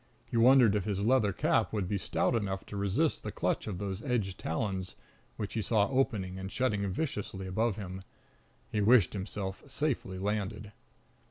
[0.25, 3.77] He wondered if his leather cap would be stout enough to resist the clutch of
[3.77, 4.95] those edged talons
[5.37, 8.01] which he saw opening and shutting viciously above him.
[8.71, 10.71] He wished himself safely landed.